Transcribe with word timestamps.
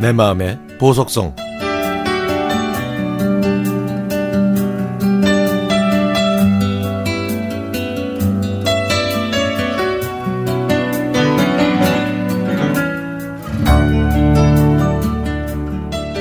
내 0.00 0.12
마음의 0.12 0.58
보석성. 0.78 1.36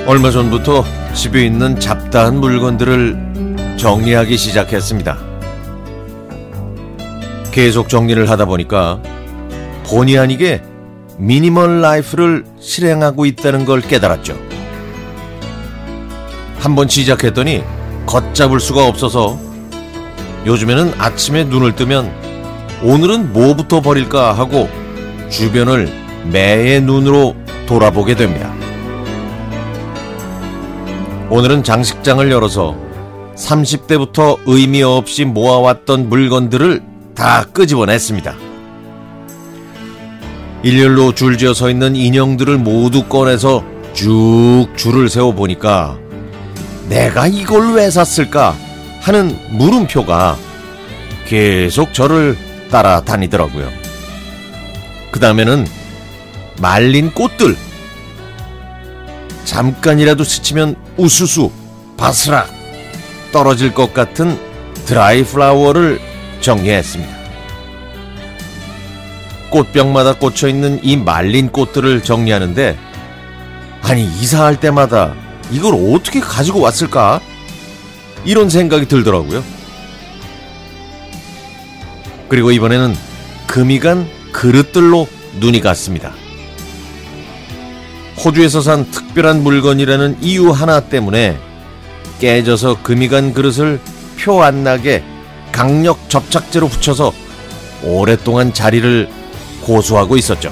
얼마 0.06 0.32
전부터 0.32 0.84
집에 1.14 1.46
있는 1.46 1.80
잡다한 1.80 2.42
물건들을 2.42 3.53
정리하기 3.78 4.38
시작했습니다. 4.38 5.18
계속 7.52 7.90
정리를 7.90 8.30
하다 8.30 8.46
보니까 8.46 9.02
본의 9.86 10.18
아니게 10.18 10.62
minimal 11.18 11.82
life를 11.82 12.46
실행하고 12.60 13.26
있다는 13.26 13.66
걸 13.66 13.82
깨달았죠. 13.82 14.38
한 16.60 16.76
번 16.76 16.88
시작했더니 16.88 17.62
걷잡을 18.06 18.60
수가 18.60 18.88
없어서 18.88 19.38
요즘에는 20.46 20.94
아침에 20.98 21.44
눈을 21.44 21.76
뜨면 21.76 22.12
오늘은 22.84 23.34
뭐부터 23.34 23.82
버릴까 23.82 24.34
하고 24.34 24.70
주변을 25.30 25.92
매의 26.32 26.82
눈으로 26.82 27.36
돌아보게 27.66 28.16
됩니다. 28.16 28.54
오늘은 31.30 31.64
장식장을 31.64 32.30
열어서 32.32 32.76
30대부터 33.36 34.40
의미 34.46 34.84
없이 34.84 35.26
모아왔던 35.26 36.10
물건들을 36.10 36.82
다 37.16 37.46
끄집어냈습니다. 37.46 38.36
일렬로 40.64 41.14
줄지어 41.14 41.54
서 41.54 41.70
있는 41.70 41.96
인형들을 41.96 42.58
모두 42.58 43.04
꺼내서 43.04 43.64
쭉 43.94 44.68
줄을 44.76 45.10
세워 45.10 45.34
보니까 45.34 45.98
내가 46.90 47.28
이걸 47.28 47.74
왜 47.74 47.90
샀을까 47.90 48.56
하는 49.02 49.38
물음표가 49.52 50.38
계속 51.28 51.94
저를 51.94 52.38
따라다니더라고요. 52.72 53.70
그 55.12 55.20
다음에는 55.20 55.68
말린 56.62 57.12
꽃들. 57.12 57.56
잠깐이라도 59.44 60.24
스치면 60.24 60.76
우수수, 60.98 61.52
바스락 61.98 62.63
떨어질 63.34 63.74
것 63.74 63.94
같은 63.94 64.40
드라이 64.86 65.24
플라워를 65.26 66.00
정리했습니다. 66.40 67.14
꽃병마다 69.50 70.14
꽂혀 70.14 70.48
있는 70.48 70.80
이 70.84 70.96
말린 70.96 71.50
꽃들을 71.50 72.04
정리하는데 72.04 72.78
아니 73.82 74.04
이사할 74.06 74.60
때마다 74.60 75.14
이걸 75.52 75.74
어떻게 75.94 76.22
가지고 76.22 76.62
왔을까? 76.62 77.20
이런 78.24 78.50
생각이 78.50 78.88
들더라고요. 78.88 79.44
그리고 82.30 82.52
이번에는 82.52 82.96
금이 83.48 83.80
간 83.80 84.08
그릇들로 84.32 85.08
눈이 85.40 85.60
갔습니다. 85.60 86.14
호주에서 88.24 88.62
산 88.62 88.90
특별한 88.90 89.44
물건이라는 89.44 90.18
이유 90.22 90.52
하나 90.52 90.80
때문에 90.80 91.38
깨져서 92.24 92.84
금이 92.84 93.10
간 93.10 93.34
그릇을 93.34 93.82
표 94.18 94.42
안 94.44 94.64
나게 94.64 95.04
강력 95.52 96.10
접착제로 96.10 96.70
붙여서 96.70 97.12
오랫동안 97.84 98.54
자리를 98.54 99.10
고수하고 99.62 100.16
있었죠. 100.16 100.50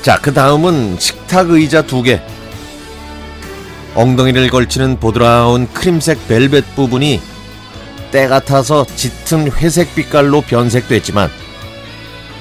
자, 0.00 0.18
그 0.22 0.32
다음은 0.32 0.98
식탁 0.98 1.50
의자 1.50 1.82
두 1.82 2.02
개. 2.02 2.22
엉덩이를 3.94 4.48
걸치는 4.48 4.98
보드라운 4.98 5.66
크림색 5.74 6.26
벨벳 6.26 6.74
부분이 6.74 7.20
때 8.10 8.26
같아서 8.26 8.86
짙은 8.96 9.52
회색 9.52 9.94
빛깔로 9.94 10.40
변색됐지만 10.40 11.28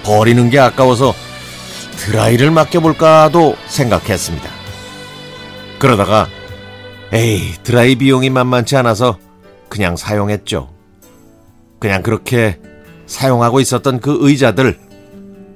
버리는 0.04 0.50
게 0.50 0.60
아까워서 0.60 1.14
드라이를 1.98 2.52
맡겨볼까도 2.52 3.58
생각했습니다. 3.68 4.50
그러다가 5.78 6.30
에이 7.14 7.54
드라이 7.62 7.96
비용이 7.96 8.32
만만치 8.32 8.76
않아서 8.78 9.20
그냥 9.70 9.96
사용했죠. 9.96 10.74
그냥 11.78 12.02
그렇게 12.02 12.60
사용하고 13.06 13.60
있었던 13.60 14.00
그 14.00 14.18
의자들 14.22 14.80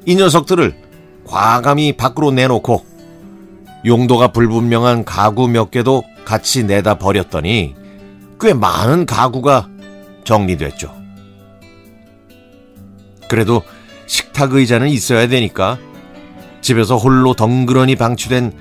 이 0.06 0.16
녀석들을 0.16 0.75
과감히 1.25 1.97
밖으로 1.97 2.29
내놓고 2.29 2.85
용도가 3.85 4.31
불분명한 4.31 5.03
가구 5.03 5.47
몇 5.47 5.72
개도 5.72 6.03
같이 6.25 6.63
내다 6.63 7.00
버렸더니 7.00 7.74
꽤 8.39 8.53
많은 8.53 9.07
가구가 9.07 9.68
정리됐죠. 10.25 10.94
그래도 13.28 13.63
식탁 14.06 14.53
의자는 14.53 14.89
있어야 14.89 15.28
되니까 15.28 15.79
집에서 16.62 16.97
홀로 16.97 17.34
덩그러니 17.34 17.95
방치된 17.95 18.51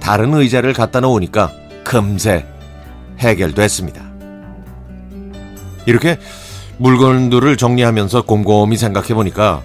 다른 0.00 0.32
의자를 0.32 0.72
갖다 0.72 1.00
놓으니까 1.00 1.65
금세 1.86 2.44
해결됐습니다. 3.18 4.02
이렇게 5.86 6.18
물건들을 6.78 7.56
정리하면서 7.56 8.22
곰곰이 8.22 8.76
생각해 8.76 9.14
보니까 9.14 9.62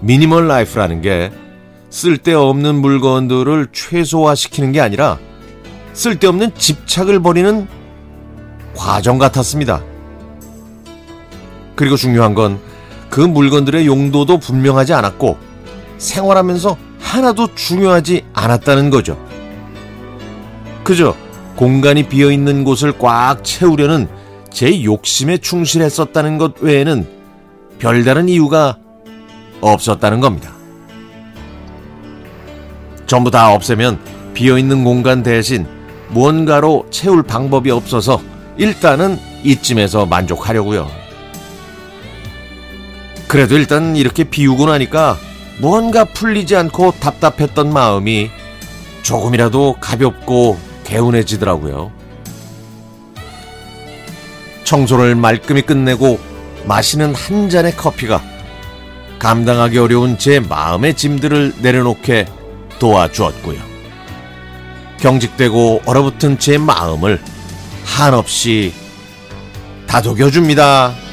minimal 0.00 0.46
life라는 0.46 1.00
게 1.00 1.32
쓸데없는 1.90 2.76
물건들을 2.76 3.68
최소화시키는 3.72 4.72
게 4.72 4.80
아니라 4.80 5.18
쓸데없는 5.94 6.52
집착을 6.56 7.20
버리는 7.20 7.66
과정 8.76 9.18
같았습니다. 9.18 9.82
그리고 11.74 11.96
중요한 11.96 12.34
건 12.34 12.74
그 13.14 13.20
물건들의 13.20 13.86
용도도 13.86 14.38
분명하지 14.38 14.92
않았고 14.92 15.38
생활하면서 15.98 16.76
하나도 16.98 17.54
중요하지 17.54 18.24
않았다는 18.32 18.90
거죠. 18.90 19.16
그저 20.84 21.16
공간이 21.56 22.08
비어 22.08 22.30
있는 22.30 22.62
곳을 22.62 22.98
꽉 22.98 23.42
채우려는 23.42 24.06
제 24.50 24.84
욕심에 24.84 25.38
충실했었다는 25.38 26.38
것 26.38 26.60
외에는 26.60 27.08
별다른 27.78 28.28
이유가 28.28 28.76
없었다는 29.60 30.20
겁니다. 30.20 30.52
전부 33.06 33.30
다 33.30 33.52
없애면 33.52 33.98
비어 34.34 34.58
있는 34.58 34.84
공간 34.84 35.22
대신 35.22 35.66
무언가로 36.10 36.86
채울 36.90 37.22
방법이 37.22 37.70
없어서 37.70 38.20
일단은 38.56 39.18
이쯤에서 39.42 40.06
만족하려고요. 40.06 40.88
그래도 43.26 43.56
일단 43.56 43.96
이렇게 43.96 44.24
비우고 44.24 44.66
나니까 44.66 45.16
무언가 45.60 46.04
풀리지 46.04 46.56
않고 46.56 46.94
답답했던 47.00 47.72
마음이 47.72 48.30
조금이라도 49.02 49.76
가볍고 49.80 50.73
개운해지더라고요. 50.84 51.92
청소를 54.64 55.14
말끔히 55.14 55.62
끝내고 55.62 56.18
마시는 56.66 57.14
한 57.14 57.50
잔의 57.50 57.76
커피가 57.76 58.22
감당하기 59.18 59.78
어려운 59.78 60.18
제 60.18 60.40
마음의 60.40 60.94
짐들을 60.94 61.54
내려놓게 61.60 62.26
도와주었고요. 62.78 63.58
경직되고 64.98 65.82
얼어붙은 65.86 66.38
제 66.38 66.58
마음을 66.58 67.20
한없이 67.84 68.72
다독여줍니다. 69.86 71.03